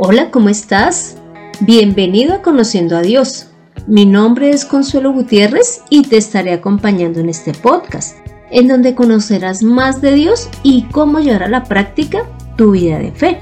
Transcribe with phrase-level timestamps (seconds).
[0.00, 1.16] Hola, ¿cómo estás?
[1.58, 3.48] Bienvenido a Conociendo a Dios.
[3.88, 8.16] Mi nombre es Consuelo Gutiérrez y te estaré acompañando en este podcast,
[8.52, 13.10] en donde conocerás más de Dios y cómo llevar a la práctica tu vida de
[13.10, 13.40] fe.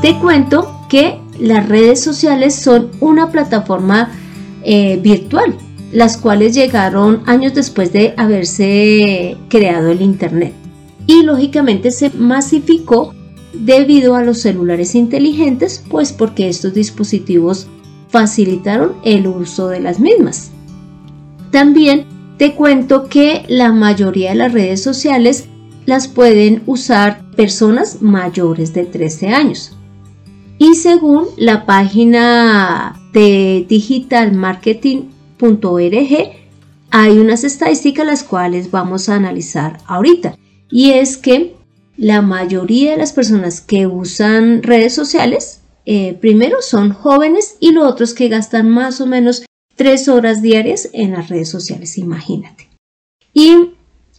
[0.00, 4.12] Te cuento que las redes sociales son una plataforma
[4.62, 5.58] eh, virtual,
[5.92, 10.54] las cuales llegaron años después de haberse creado el Internet
[11.10, 13.14] y lógicamente se masificó
[13.52, 17.66] debido a los celulares inteligentes, pues porque estos dispositivos
[18.08, 20.50] facilitaron el uso de las mismas.
[21.50, 22.06] También
[22.38, 25.46] te cuento que la mayoría de las redes sociales
[25.86, 29.76] las pueden usar personas mayores de 13 años.
[30.58, 36.32] Y según la página de digitalmarketing.org,
[36.90, 40.36] hay unas estadísticas las cuales vamos a analizar ahorita.
[40.70, 41.56] Y es que
[42.00, 47.84] la mayoría de las personas que usan redes sociales, eh, primero son jóvenes y los
[47.84, 49.44] otros que gastan más o menos
[49.76, 52.70] tres horas diarias en las redes sociales, imagínate.
[53.34, 53.72] Y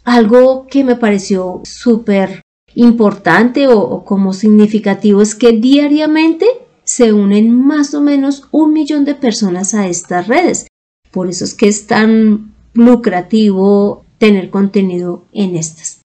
[0.03, 2.43] algo que me pareció súper
[2.75, 6.45] importante o, como significativo es que diariamente
[6.83, 10.67] se unen más o menos un millón de personas a estas redes.
[11.09, 16.00] Por eso es que es tan lucrativo tener contenido en estas.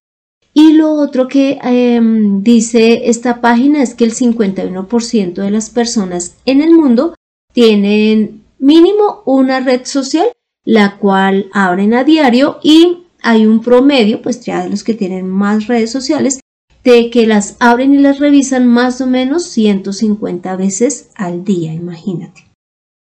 [0.59, 6.37] Y lo otro que em, dice esta página es que el 51% de las personas
[6.45, 7.13] en el mundo
[7.53, 10.25] tienen mínimo una red social,
[10.65, 15.29] la cual abren a diario y hay un promedio, pues ya de los que tienen
[15.29, 16.39] más redes sociales,
[16.83, 22.47] de que las abren y las revisan más o menos 150 veces al día, imagínate.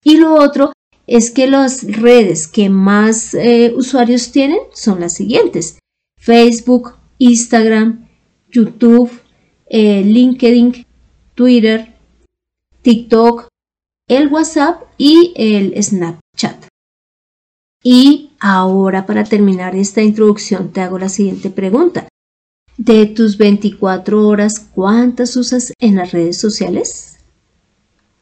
[0.04, 0.74] Y lo otro
[1.08, 5.80] es que las redes que más eh, usuarios tienen son las siguientes.
[6.20, 8.08] Facebook, Instagram,
[8.50, 9.12] YouTube,
[9.68, 10.86] eh, LinkedIn,
[11.34, 11.94] Twitter,
[12.82, 13.48] TikTok,
[14.08, 16.68] el WhatsApp y el Snapchat.
[17.84, 22.08] Y ahora para terminar esta introducción te hago la siguiente pregunta.
[22.78, 27.18] De tus 24 horas, ¿cuántas usas en las redes sociales?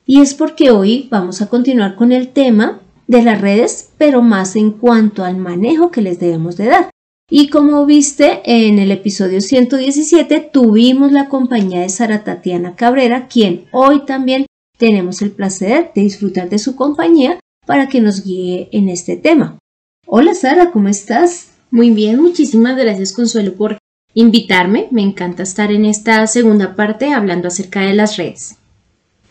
[0.05, 4.55] Y es porque hoy vamos a continuar con el tema de las redes, pero más
[4.55, 6.92] en cuanto al manejo que les debemos de dar.
[7.29, 13.65] Y como viste en el episodio 117, tuvimos la compañía de Sara Tatiana Cabrera, quien
[13.71, 14.45] hoy también
[14.77, 19.57] tenemos el placer de disfrutar de su compañía para que nos guíe en este tema.
[20.05, 21.47] Hola Sara, ¿cómo estás?
[21.71, 23.77] Muy bien, muchísimas gracias Consuelo por
[24.13, 24.87] invitarme.
[24.91, 28.57] Me encanta estar en esta segunda parte hablando acerca de las redes.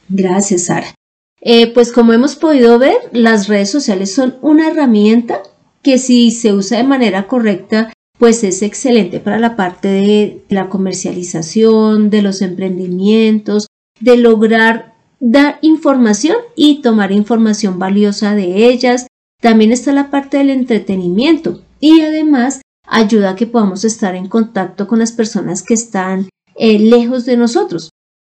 [0.09, 0.95] Gracias, Sara.
[1.41, 5.43] Eh, pues como hemos podido ver, las redes sociales son una herramienta
[5.83, 10.69] que si se usa de manera correcta, pues es excelente para la parte de la
[10.69, 13.67] comercialización, de los emprendimientos,
[14.01, 19.07] de lograr dar información y tomar información valiosa de ellas.
[19.41, 24.87] También está la parte del entretenimiento y además ayuda a que podamos estar en contacto
[24.87, 27.91] con las personas que están eh, lejos de nosotros.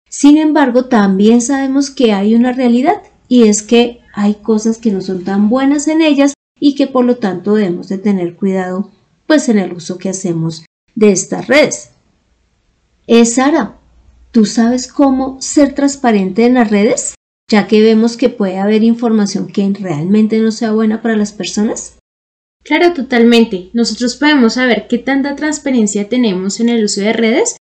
[0.08, 5.00] Sin embargo, también sabemos que hay una realidad y es que hay cosas que no
[5.00, 8.90] son tan buenas en ellas y que por lo tanto debemos de tener cuidado
[9.26, 11.90] pues en el uso que hacemos de estas redes.
[13.06, 13.76] Es Sara,
[14.30, 17.14] ¿tú sabes cómo ser transparente en las redes?
[17.48, 21.98] Ya que vemos que puede haber información que realmente no sea buena para las personas.
[22.64, 23.70] Claro, totalmente.
[23.72, 27.56] Nosotros podemos saber qué tanta transparencia tenemos en el uso de redes.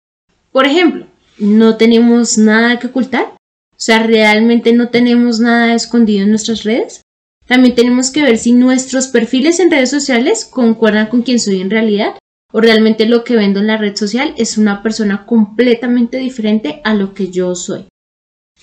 [0.52, 1.06] Por ejemplo,
[1.38, 3.34] no tenemos nada que ocultar.
[3.72, 7.00] O sea, realmente no tenemos nada escondido en nuestras redes.
[7.46, 11.70] También tenemos que ver si nuestros perfiles en redes sociales concuerdan con quien soy en
[11.70, 12.14] realidad
[12.52, 16.94] o realmente lo que vendo en la red social es una persona completamente diferente a
[16.94, 17.86] lo que yo soy.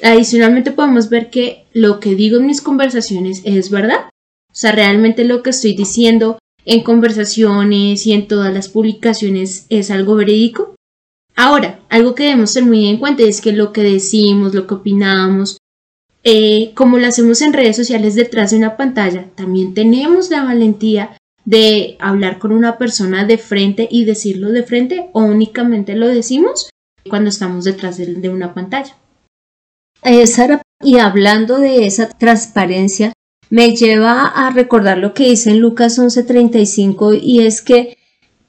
[0.02, 4.10] Adicionalmente podemos ver que lo que digo en mis conversaciones es verdad
[4.52, 9.92] o sea, realmente lo que estoy diciendo en conversaciones y en todas las publicaciones es
[9.92, 10.76] algo verídico.
[11.36, 14.74] Ahora, algo que debemos tener muy en cuenta es que lo que decimos, lo que
[14.74, 15.58] opinamos,
[16.24, 21.18] eh, como lo hacemos en redes sociales detrás de una pantalla, también tenemos la valentía
[21.46, 26.70] de hablar con una persona de frente y decirlo de frente o únicamente lo decimos
[27.10, 28.96] cuando estamos detrás de, una pantalla.
[30.04, 30.26] Eh,
[30.82, 33.14] y hablando de esa transparencia,
[33.50, 37.98] me lleva a recordar lo que dice en Lucas 11:35 y es que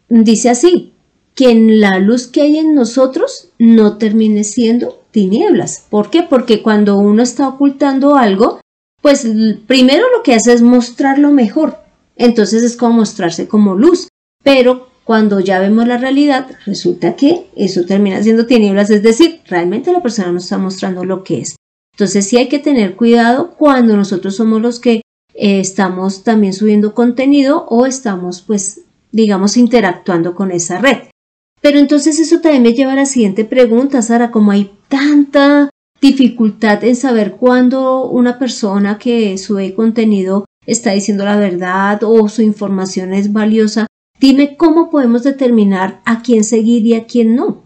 [0.08, 0.92] dice así,
[1.34, 5.86] que en la luz que hay en nosotros no termine siendo tinieblas.
[5.88, 6.22] ¿Por qué?
[6.22, 8.60] Porque cuando uno está ocultando algo,
[9.02, 9.26] pues
[9.66, 11.78] primero lo que hace es mostrarlo mejor.
[12.16, 14.08] Entonces es como mostrarse como luz.
[14.42, 19.92] Pero cuando ya vemos la realidad, resulta que eso termina siendo tinieblas, es decir, realmente
[19.92, 21.56] la persona nos está mostrando lo que es.
[21.94, 25.02] Entonces sí hay que tener cuidado cuando nosotros somos los que
[25.34, 31.08] eh, estamos también subiendo contenido o estamos pues digamos interactuando con esa red.
[31.60, 35.70] Pero entonces eso también me lleva a la siguiente pregunta, Sara, como hay tanta
[36.02, 42.42] dificultad en saber cuándo una persona que sube contenido está diciendo la verdad o su
[42.42, 43.86] información es valiosa,
[44.20, 47.62] Dime cómo podemos determinar a quién seguir y a quién no.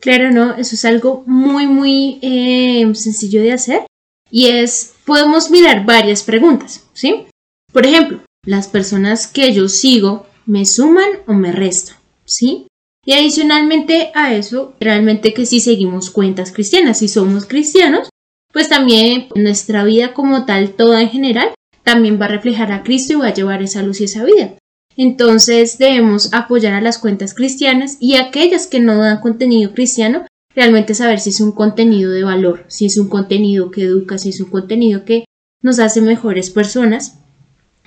[0.00, 3.86] Claro, no, eso es algo muy, muy eh, sencillo de hacer
[4.32, 7.26] y es, podemos mirar varias preguntas, ¿sí?
[7.72, 12.66] Por ejemplo, las personas que yo sigo me suman o me restan, ¿sí?
[13.04, 18.08] Y adicionalmente a eso, realmente que si seguimos cuentas cristianas, si somos cristianos,
[18.52, 21.50] pues también nuestra vida como tal, toda en general,
[21.82, 24.54] también va a reflejar a Cristo y va a llevar esa luz y esa vida.
[24.96, 30.94] Entonces debemos apoyar a las cuentas cristianas y aquellas que no dan contenido cristiano, realmente
[30.94, 34.40] saber si es un contenido de valor, si es un contenido que educa, si es
[34.40, 35.24] un contenido que
[35.62, 37.18] nos hace mejores personas.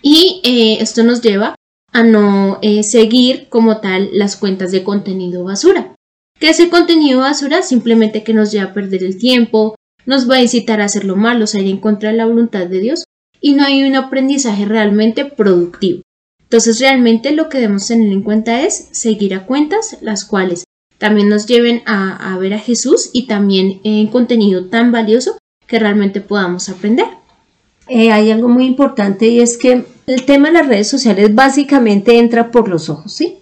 [0.01, 1.56] Y eh, esto nos lleva
[1.94, 5.95] a no eh, seguir como tal las cuentas de contenido basura.
[6.40, 9.75] Que ese contenido basura simplemente que nos lleva a perder el tiempo,
[10.06, 12.68] nos va a incitar a hacer lo malo, o ir en contra de la voluntad
[12.68, 13.06] de Dios
[13.40, 16.01] y no hay un aprendizaje realmente productivo.
[16.42, 20.63] Entonces realmente lo que debemos tener en cuenta es seguir a cuentas las cuales
[20.98, 25.38] también nos lleven a, ver a Jesús y también en contenido tan valioso
[25.68, 27.07] que realmente podamos aprender.
[27.89, 32.17] Eh, hay algo muy importante y es que el tema de las redes sociales básicamente
[32.17, 33.38] entra por los ojos, ¿sí?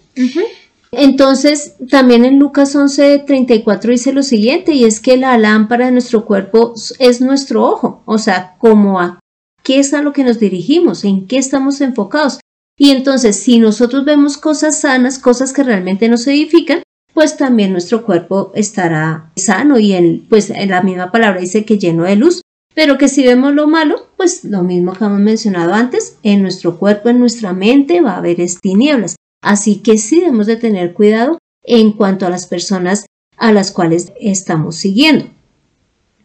[0.90, 6.26] Entonces, también en Lucas 11:34 dice lo siguiente, y es que la lámpara de nuestro
[6.26, 9.18] cuerpo es nuestro ojo, o sea, como a
[9.62, 12.40] qué es a lo que nos dirigimos, en qué estamos enfocados.
[12.76, 16.82] Y entonces, si nosotros vemos cosas sanas, cosas que realmente nos edifican,
[17.14, 21.78] pues también nuestro cuerpo estará sano y en, pues en la misma palabra dice que
[21.78, 22.41] lleno de luz.
[22.74, 26.78] Pero que si vemos lo malo, pues lo mismo que hemos mencionado antes, en nuestro
[26.78, 29.16] cuerpo, en nuestra mente va a haber tinieblas.
[29.42, 34.12] Así que sí debemos de tener cuidado en cuanto a las personas a las cuales
[34.20, 35.26] estamos siguiendo.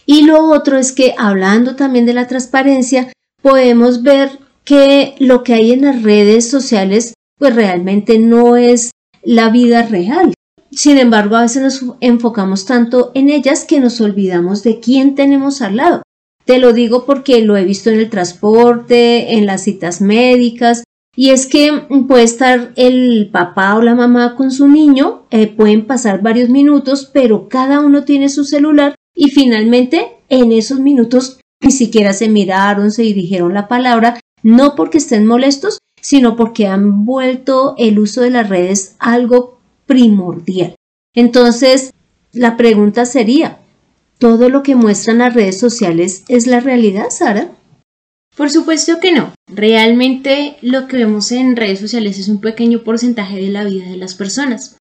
[0.06, 3.12] Y lo otro es que hablando también de la transparencia,
[3.42, 8.92] podemos ver que lo que hay en las redes sociales pues realmente no es
[9.24, 10.34] la vida real.
[10.72, 15.62] Sin embargo, a veces nos enfocamos tanto en ellas que nos olvidamos de quién tenemos
[15.62, 16.02] al lado.
[16.48, 21.32] Te lo digo porque lo he visto en el transporte, en las citas médicas, y
[21.32, 26.22] es que puede estar el papá o la mamá con su niño, eh, pueden pasar
[26.22, 32.14] varios minutos, pero cada uno tiene su celular y finalmente en esos minutos ni siquiera
[32.14, 38.00] se miraron, se dirigieron la palabra no porque estén molestos, sino porque han vuelto el
[38.00, 40.76] uso de las redes algo primordial.
[41.14, 41.92] Entonces,
[42.32, 43.58] la pregunta sería,
[44.18, 47.52] ¿todo lo que muestran las redes sociales es la realidad, Sara?
[48.36, 49.34] Por supuesto que no.
[49.48, 53.98] Realmente lo que vemos en redes sociales es un pequeño porcentaje de la vida de
[53.98, 54.78] las personas.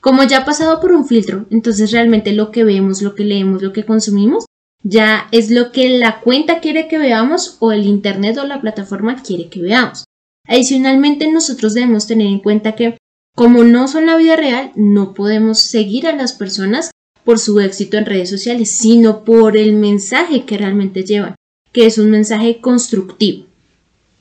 [0.00, 3.62] Como ya ha pasado por un filtro, entonces realmente lo que vemos, lo que leemos,
[3.62, 4.44] lo que consumimos
[4.82, 9.22] ya es lo que la cuenta quiere que veamos o el Internet o la plataforma
[9.22, 10.04] quiere que veamos.
[10.46, 12.96] Adicionalmente, nosotros debemos tener en cuenta que
[13.36, 16.90] como no son la vida real, no podemos seguir a las personas
[17.30, 21.36] por su éxito en redes sociales, sino por el mensaje que realmente llevan,
[21.70, 23.46] que es un mensaje constructivo.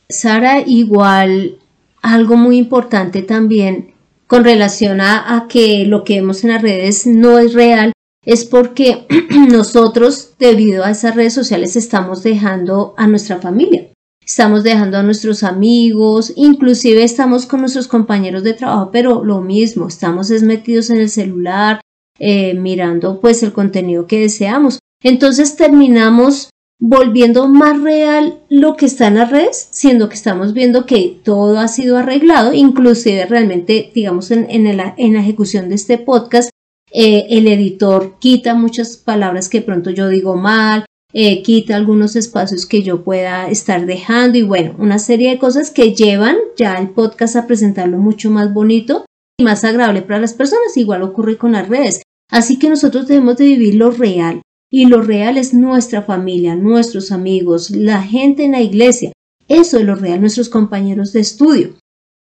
[0.08, 1.58] Sara, igual
[2.04, 3.96] algo muy importante también
[4.28, 8.46] con relación a, a, que lo que vemos en las redes no es real, es
[8.46, 9.08] porque
[9.50, 13.88] nosotros, debido a esas redes sociales, estamos dejando a nuestra familia,
[14.24, 19.88] estamos dejando a nuestros amigos, inclusive estamos con nuestros compañeros de trabajo, pero lo mismo,
[19.88, 21.82] estamos metidos en el celular,
[22.20, 24.80] eh, mirando pues el contenido que deseamos.
[25.02, 26.50] Entonces terminamos
[26.80, 31.60] volviendo más real lo que está en las redes, siendo que estamos viendo que todo
[31.60, 36.50] ha sido arreglado, inclusive realmente, digamos, en, en, la, en la ejecución de este podcast,
[36.92, 42.66] eh, el editor quita muchas palabras que pronto yo digo mal, eh, quita algunos espacios
[42.66, 46.90] que yo pueda estar dejando y bueno, una serie de cosas que llevan ya el
[46.90, 49.06] podcast a presentarlo mucho más bonito
[49.38, 50.78] y más agradable para las personas.
[50.78, 52.02] Igual ocurre con las redes.
[52.30, 57.12] Así que nosotros debemos de vivir lo real y lo real es nuestra familia, nuestros
[57.12, 59.12] amigos, la gente en la iglesia.
[59.48, 61.74] Eso es lo real, nuestros compañeros de estudio.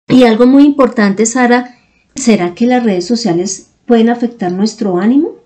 [0.08, 1.76] Y algo muy importante, Sara,
[2.14, 5.40] ¿será que las redes sociales pueden afectar nuestro ánimo?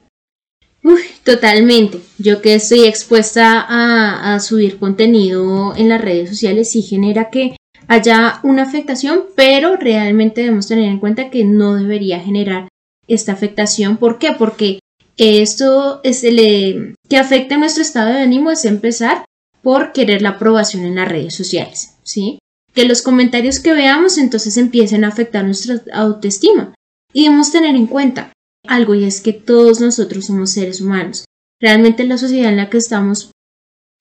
[0.82, 2.00] Uy, totalmente.
[2.18, 7.56] Yo que estoy expuesta a, subir contenido en las redes sociales sí genera que
[7.88, 12.68] haya una afectación, pero realmente debemos tener en cuenta que no debería generar
[13.08, 13.96] esta afectación.
[13.96, 14.32] ¿Por qué?
[14.38, 14.80] Porque
[15.16, 19.24] esto es el que afecta nuestro estado de ánimo es empezar
[19.62, 22.38] por querer la aprobación en las redes sociales, ¿sí?
[22.74, 26.74] Que los comentarios que veamos entonces empiecen a afectar nuestra autoestima.
[27.12, 28.32] Y debemos tener en cuenta
[28.66, 31.24] algo y es que todos nosotros somos seres humanos.
[31.60, 33.30] Realmente la sociedad en la que estamos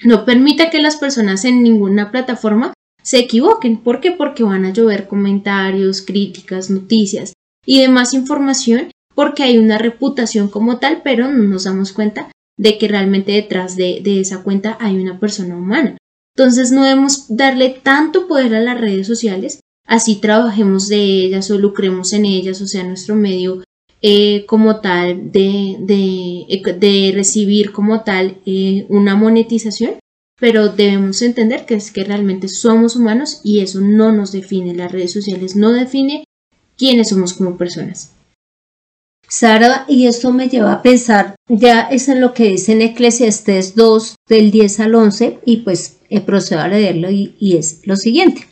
[0.04, 3.78] no permite que las personas en ninguna plataforma se equivoquen.
[3.78, 4.12] ¿Por qué?
[4.12, 7.34] Porque van a llover comentarios, críticas, noticias
[7.66, 12.78] y demás información porque hay una reputación como tal, pero no nos damos cuenta de
[12.78, 15.98] que realmente detrás de, esa cuenta hay una persona humana.
[16.36, 21.58] Entonces no debemos darle tanto poder a las redes sociales, así trabajemos de ellas o
[21.58, 23.64] lucremos en ellas, o sea, nuestro medio
[24.02, 29.96] eh, como tal de, recibir como tal eh, una monetización,
[30.40, 34.92] pero debemos entender que es que realmente somos humanos y eso no nos define, las
[34.92, 36.26] redes sociales no define
[36.76, 38.12] quiénes somos como personas.
[39.28, 43.76] Sara, y esto me lleva a pensar, ya es en lo que dice en Eclesiastes
[43.76, 47.96] 2 del 10 al 11 y pues he procedo a leerlo y, y es lo
[47.96, 48.48] siguiente.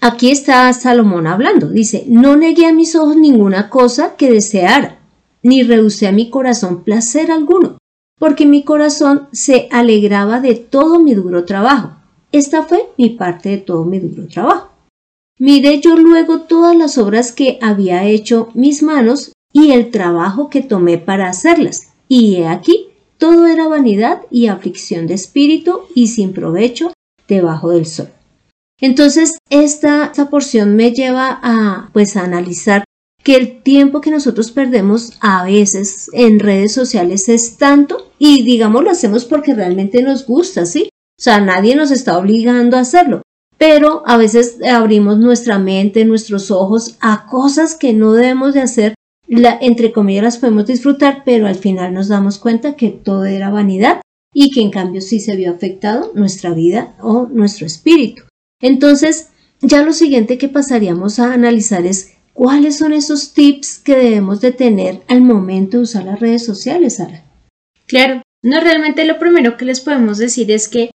[0.00, 4.98] Aquí está Salomón hablando, dice, no negué a mis ojos ninguna cosa que deseara,
[5.42, 7.78] ni rehusé a mi corazón placer alguno,
[8.18, 11.96] porque mi corazón se alegraba de todo mi duro trabajo.
[12.30, 14.70] Esta fue mi parte de todo mi duro trabajo.
[15.38, 20.62] Miré yo luego todas las obras que había hecho mis manos y el trabajo que
[20.62, 21.88] tomé para hacerlas.
[22.06, 22.88] Y he aquí,
[23.18, 26.92] todo era vanidad y aflicción de espíritu y sin provecho
[27.26, 28.08] debajo del sol.
[28.80, 32.84] Entonces, esta, esta porción me lleva a, pues, a analizar
[33.24, 38.84] que el tiempo que nosotros perdemos a veces en redes sociales es tanto y digamos
[38.84, 40.84] lo hacemos porque realmente nos gusta, ¿sí?
[41.18, 43.22] O sea, nadie nos está obligando a hacerlo,
[43.58, 48.94] pero a veces abrimos nuestra mente, nuestros ojos a cosas que no debemos de hacer
[49.28, 53.50] la, entre comillas las podemos disfrutar, pero al final nos damos cuenta que todo era
[53.50, 54.00] vanidad
[54.34, 58.22] y que en cambio sí se vio afectado nuestra vida o nuestro espíritu.
[58.60, 59.28] Entonces,
[59.60, 64.52] ya lo siguiente que pasaríamos a analizar es cuáles son esos tips que debemos de
[64.52, 67.24] tener al momento de usar las redes sociales, Sara.
[67.86, 70.90] Claro, no realmente lo primero que les podemos decir es que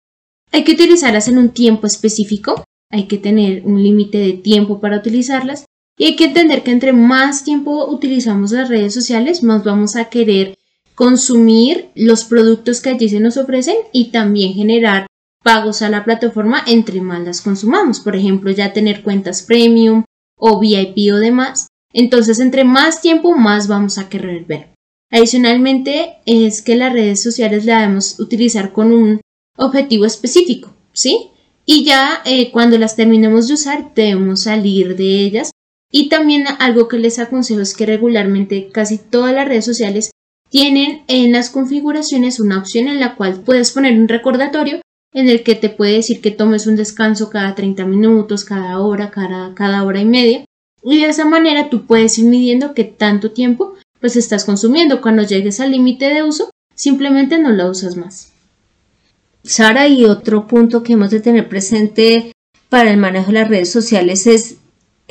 [0.52, 4.98] hay que utilizarlas en un tiempo específico, hay que tener un límite de tiempo para
[4.98, 5.64] utilizarlas
[6.00, 10.06] y hay que entender que entre más tiempo utilizamos las redes sociales, más vamos a
[10.06, 10.54] querer
[10.94, 15.06] consumir los productos que allí se nos ofrecen y también generar
[15.44, 18.00] pagos a la plataforma entre más las consumamos.
[18.00, 20.04] Por ejemplo, ya tener cuentas premium
[20.38, 21.68] o VIP o demás.
[21.92, 24.70] Entonces, entre más tiempo, más vamos a querer ver.
[25.10, 29.20] Adicionalmente, es que las redes sociales las debemos utilizar con un
[29.58, 31.28] objetivo específico, ¿sí?
[31.66, 35.50] Y ya eh, cuando las terminemos de usar, debemos salir de ellas
[35.90, 40.10] y también algo que les aconsejo es que regularmente casi todas las redes sociales
[40.48, 44.80] tienen en las configuraciones una opción en la cual puedes poner un recordatorio
[45.12, 49.10] en el que te puede decir que tomes un descanso cada 30 minutos, cada hora,
[49.10, 50.44] cada, cada hora y media.
[50.82, 55.00] Y de esa manera tú puedes ir midiendo qué tanto tiempo pues estás consumiendo.
[55.00, 58.32] Cuando llegues al límite de uso, simplemente no la usas más.
[59.42, 62.32] Sara, y otro punto que hemos de tener presente
[62.68, 64.56] para el manejo de las redes sociales es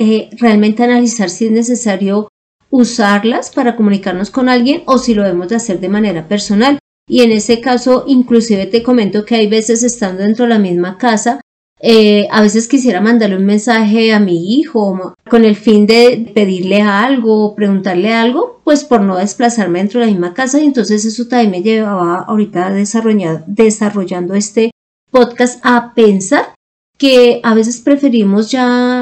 [0.00, 2.28] eh, realmente analizar si es necesario
[2.70, 6.78] usarlas para comunicarnos con alguien o si lo debemos de hacer de manera personal.
[7.06, 10.96] Y en ese caso, inclusive te comento que hay veces estando dentro de la misma
[10.96, 11.42] casa,
[11.82, 16.80] eh, a veces quisiera mandarle un mensaje a mi hijo con el fin de pedirle
[16.80, 21.04] algo o preguntarle algo, pues por no desplazarme dentro de la misma casa y entonces
[21.04, 24.70] eso también me llevaba ahorita desarrollando este
[25.10, 26.54] podcast a pensar
[27.00, 28.99] que a veces preferimos ya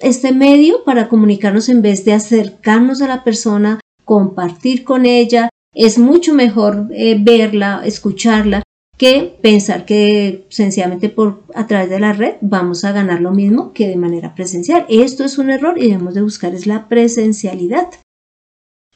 [0.00, 5.48] este medio para comunicarnos en vez de acercarnos a la persona, compartir con ella.
[5.74, 8.62] Es mucho mejor eh, verla, escucharla,
[8.98, 13.72] que pensar que sencillamente por a través de la red vamos a ganar lo mismo
[13.72, 14.86] que de manera presencial.
[14.88, 17.88] Esto es un error y debemos de buscar es la presencialidad.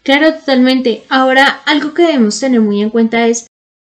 [0.02, 1.02] Claro, totalmente.
[1.08, 3.46] Ahora, algo que debemos tener muy en cuenta es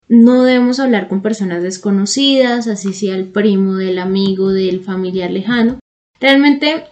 [0.09, 5.79] no debemos hablar con personas desconocidas, así sea el primo, del amigo, del familiar lejano.
[6.23, 6.85] Realmente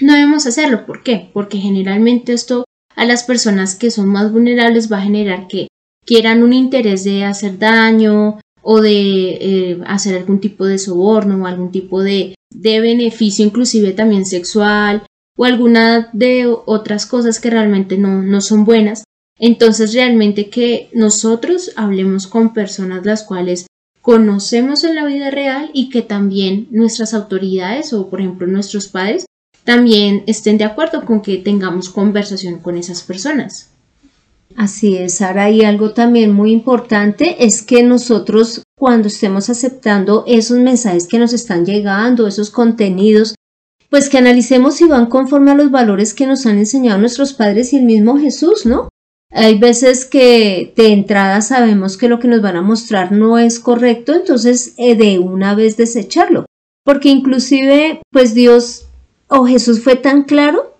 [0.00, 0.86] no debemos hacerlo.
[0.86, 1.30] ¿Por qué?
[1.32, 2.64] Porque generalmente esto
[2.94, 5.68] a las personas que son más vulnerables va a generar que
[6.06, 11.46] quieran un interés de hacer daño o de eh, hacer algún tipo de soborno o
[11.46, 15.06] algún tipo de, de beneficio, inclusive también sexual
[15.38, 19.04] o alguna de otras cosas que realmente no, no son buenas
[19.40, 23.66] entonces realmente que nosotros hablemos con personas las cuales
[24.02, 29.26] conocemos en la vida real y que también nuestras autoridades o por ejemplo nuestros padres
[29.64, 33.70] también estén de acuerdo con que tengamos conversación con esas personas.
[34.56, 40.58] Así es, Sara, y algo también muy importante es que nosotros cuando estemos aceptando esos
[40.58, 43.34] mensajes que nos están llegando, esos contenidos,
[43.90, 47.72] pues que analicemos si van conforme a los valores que nos han enseñado nuestros padres
[47.72, 48.88] y el mismo Jesús, ¿no?
[49.32, 53.60] Hay veces que de entrada sabemos que lo que nos van a mostrar no es
[53.60, 56.46] correcto, entonces eh, de una vez desecharlo.
[56.84, 58.86] Porque inclusive, pues Dios
[59.28, 60.74] o Jesús fue tan claro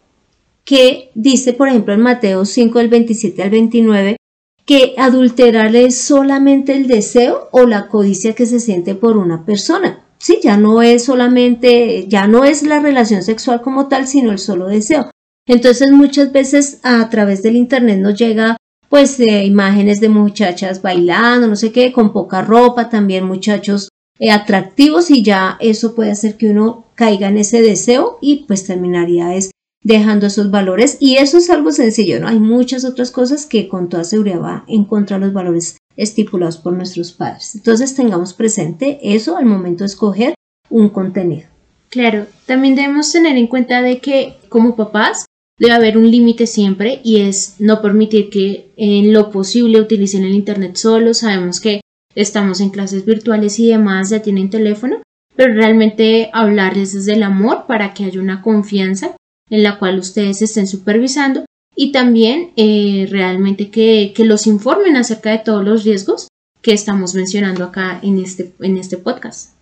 [0.64, 4.16] que dice, por ejemplo, en Mateo 5, del 27 al 29,
[4.64, 10.04] que adulterar es solamente el deseo o la codicia que se siente por una persona.
[10.18, 14.38] Sí, ya no es solamente, ya no es la relación sexual como tal, sino el
[14.38, 15.10] solo deseo.
[15.50, 18.56] Entonces muchas veces a través del internet nos llega
[18.88, 23.88] pues eh, imágenes de muchachas bailando, no sé qué, con poca ropa, también muchachos
[24.20, 28.64] eh, atractivos y ya eso puede hacer que uno caiga en ese deseo y pues
[28.64, 29.50] terminaría es
[29.82, 32.28] dejando esos valores y eso es algo sencillo, ¿no?
[32.28, 36.58] Hay muchas otras cosas que con toda seguridad va en contra de los valores estipulados
[36.58, 37.56] por nuestros padres.
[37.56, 40.34] Entonces tengamos presente eso al momento de escoger
[40.68, 41.48] un contenido.
[41.88, 45.24] Claro, también debemos tener en cuenta de que como papás
[45.60, 50.34] debe haber un límite siempre y es no permitir que en lo posible utilicen el
[50.34, 51.12] Internet solo.
[51.14, 51.82] Sabemos que
[52.14, 55.02] estamos en clases virtuales y demás, ya tienen teléfono,
[55.36, 59.14] pero realmente hablarles desde el amor para que haya una confianza
[59.50, 61.44] en la cual ustedes estén supervisando
[61.76, 66.28] y también eh, realmente que, que, los informen acerca de todos los riesgos
[66.62, 69.59] que estamos mencionando acá en este, en este podcast.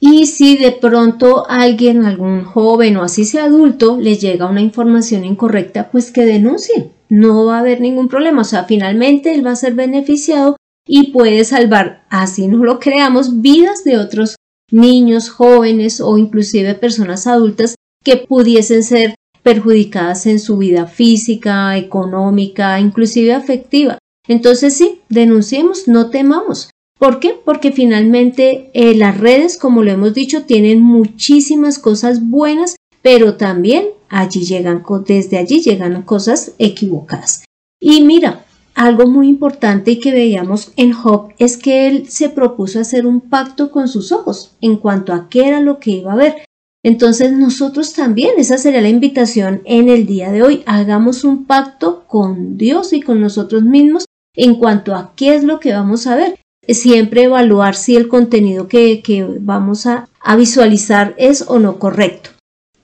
[0.00, 5.24] Y si de pronto alguien, algún joven o así sea adulto, le llega una información
[5.24, 6.90] incorrecta, pues que denuncie.
[7.08, 8.42] No va a haber ningún problema.
[8.42, 13.40] O sea, finalmente él va a ser beneficiado y puede salvar, así no lo creamos,
[13.40, 14.36] vidas de otros
[14.70, 17.74] niños, jóvenes o inclusive personas adultas
[18.04, 23.98] que pudiesen ser perjudicadas en su vida física, económica, inclusive afectiva.
[24.26, 26.70] Entonces sí, denunciemos, no temamos.
[27.04, 27.38] ¿Por qué?
[27.44, 33.88] Porque finalmente eh, las redes, como lo hemos dicho, tienen muchísimas cosas buenas, pero también
[34.08, 37.44] allí llegan, desde allí llegan cosas equivocadas.
[37.78, 42.80] Y mira, algo muy importante y que veíamos en Job es que él se propuso
[42.80, 46.16] hacer un pacto con sus ojos en cuanto a qué era lo que iba a
[46.16, 46.36] ver.
[46.82, 52.04] Entonces nosotros también, esa sería la invitación en el día de hoy, hagamos un pacto
[52.06, 56.16] con Dios y con nosotros mismos en cuanto a qué es lo que vamos a
[56.16, 59.02] ver siempre evaluar si el contenido que,
[59.40, 62.30] vamos a, visualizar es o no correcto.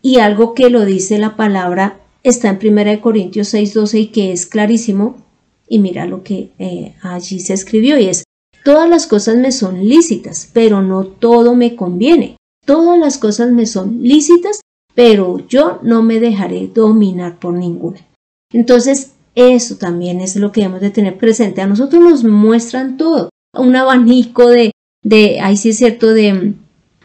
[0.02, 4.46] Y algo que lo dice la palabra está en 1 Corintios 6:12 y que es
[4.46, 5.16] clarísimo.
[5.68, 8.24] Y mira lo que eh, allí se escribió y es,
[8.64, 12.36] todas las cosas me son lícitas, pero no todo me conviene.
[12.66, 14.60] Todas las cosas me son lícitas,
[14.94, 18.00] pero yo no me dejaré dominar por ninguna.
[18.52, 21.62] Entonces, eso también es lo que debemos de tener presente.
[21.62, 24.72] A nosotros nos muestran todo un abanico de,
[25.40, 26.54] ahí sí cierto, de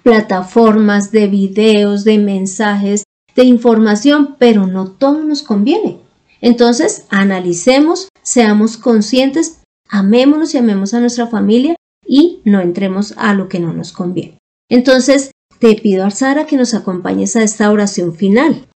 [0.03, 3.03] plataformas, de videos, de mensajes,
[3.35, 5.99] de información, pero no todo nos conviene.
[6.41, 13.49] Entonces, analicemos, seamos conscientes, amémonos y amemos a nuestra familia y no entremos a lo
[13.49, 14.37] que no nos conviene.
[14.69, 18.67] Entonces, te pido a Sara que nos acompañes a esta oración final.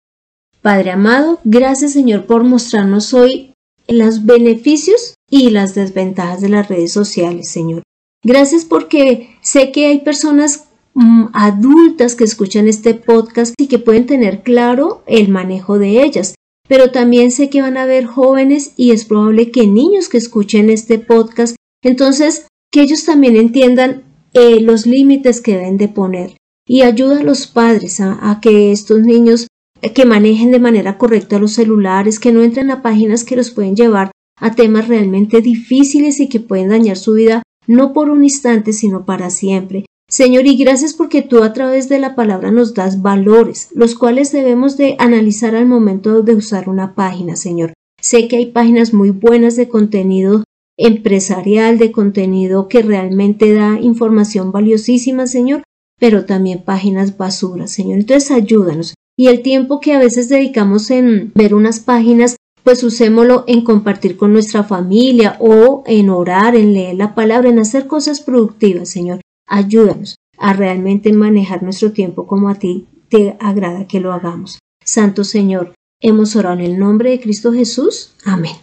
[0.62, 3.52] Padre amado, gracias Señor por mostrarnos hoy
[3.86, 7.82] los beneficios y las desventajas de las redes sociales, Señor.
[8.24, 14.06] Gracias porque sé que hay personas mm, adultas que escuchan este podcast y que pueden
[14.06, 16.34] tener claro el manejo de ellas,
[16.68, 20.70] pero también sé que van a haber jóvenes y es probable que niños que escuchen
[20.70, 24.02] este podcast, entonces que ellos también entiendan
[24.34, 26.36] eh, los límites que deben de poner
[26.66, 29.46] y ayuda a los padres a que estos niños
[29.94, 33.76] que manejen de manera correcta los celulares, que no entren a páginas que los pueden
[33.76, 34.10] llevar
[34.40, 39.04] a temas realmente difíciles y que pueden dañar su vida no por un instante, sino
[39.04, 39.84] para siempre.
[40.08, 44.32] Señor, y gracias porque tú a través de la palabra nos das valores, los cuales
[44.32, 47.74] debemos de analizar al momento de usar una página, Señor.
[48.00, 50.44] Sé que hay páginas muy buenas de contenido
[50.78, 55.62] empresarial, de contenido que realmente da información valiosísima, Señor,
[55.98, 57.98] pero también páginas basuras, Señor.
[57.98, 62.36] Entonces ayúdanos y el tiempo que a veces dedicamos en ver unas páginas,
[62.68, 67.58] pues usémoslo en compartir con nuestra familia o en orar, en leer la palabra, en
[67.58, 69.22] hacer cosas productivas, Señor.
[69.46, 74.58] Ayúdanos a realmente manejar nuestro tiempo como a ti te agrada que lo hagamos.
[74.84, 78.12] Santo Señor, hemos orado en el nombre de Cristo Jesús.
[78.26, 78.56] Amén.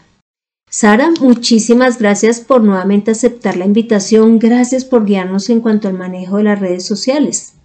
[0.70, 4.38] Sara, muchísimas gracias por nuevamente aceptar la invitación.
[4.38, 7.56] Gracias por guiarnos en cuanto al manejo de las redes sociales.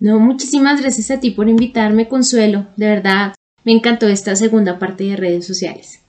[0.00, 2.68] No, muchísimas gracias a ti por invitarme, Consuelo.
[2.78, 6.00] De verdad, me encantó esta segunda parte de redes sociales.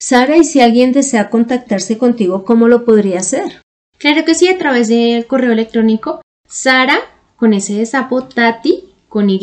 [0.00, 3.60] Sara, y si alguien desea contactarse contigo, ¿cómo lo podría hacer?
[3.98, 6.98] Claro que sí, a través del correo electrónico Sara
[7.36, 9.40] con ese de sapo Tati con Y,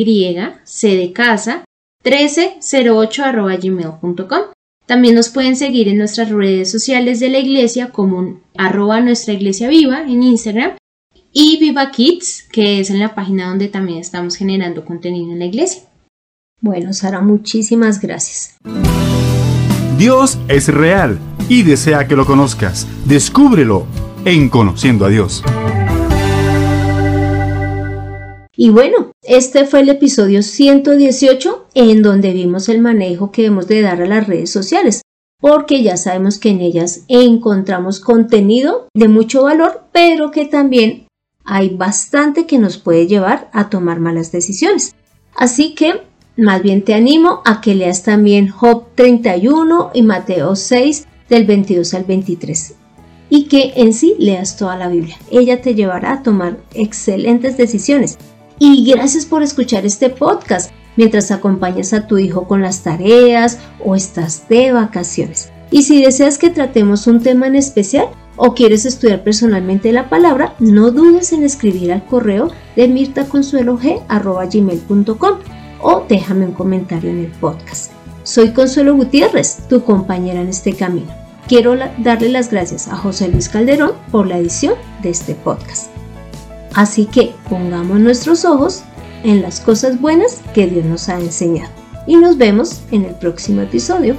[0.64, 1.64] C de casa,
[2.04, 3.24] 1308
[3.62, 4.42] gmail.com.
[4.86, 9.68] También nos pueden seguir en nuestras redes sociales de la iglesia como arroba nuestra iglesia
[9.68, 10.78] viva en Instagram
[11.34, 15.46] y Viva Kids, que es en la página donde también estamos generando contenido en la
[15.46, 15.84] iglesia.
[16.60, 18.58] Bueno, Sara, muchísimas gracias.
[20.00, 22.88] Dios es real y desea que lo conozcas.
[23.06, 23.86] Descúbrelo
[24.26, 25.44] en Conociendo a Dios.
[28.56, 33.84] Y bueno, este fue el episodio 118 en donde vimos el manejo que debemos de
[33.84, 35.04] dar a las redes sociales,
[35.40, 41.06] porque ya sabemos que en ellas encontramos contenido de mucho valor, pero que también
[41.46, 44.96] hay bastante que nos puede llevar a tomar malas decisiones.
[45.36, 46.07] Así que
[46.38, 51.94] más bien te animo a que leas también Job 31 y Mateo 6 del 22
[51.94, 52.76] al 23
[53.30, 55.18] y que en sí leas toda la Biblia.
[55.32, 58.18] Ella te llevará a tomar excelentes decisiones
[58.60, 63.96] y gracias por escuchar este podcast mientras acompañas a tu hijo con las tareas o
[63.96, 65.52] estás de vacaciones.
[65.70, 70.56] Y si deseas que tratemos un tema en especial o quieres estudiar personalmente la palabra,
[70.60, 75.40] no dudes en escribir al correo de mirtaconsuelog.com
[75.82, 77.92] o déjame un comentario en el podcast.
[78.24, 81.08] Soy Consuelo Gutiérrez, tu compañera en este camino.
[81.48, 85.90] Quiero darle las gracias a José Luis Calderón por la edición de este podcast.
[86.76, 88.84] Así que pongamos nuestros ojos
[89.24, 91.72] en las cosas buenas que Dios nos ha enseñado.
[92.06, 94.16] Y nos vemos en el próximo episodio.